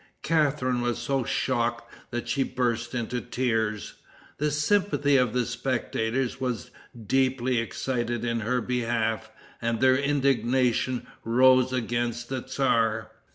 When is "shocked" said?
1.23-1.93